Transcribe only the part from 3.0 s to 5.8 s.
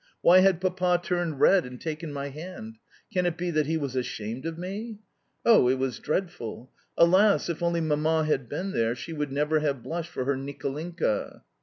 Can it be that he was ashamed of me? Oh, it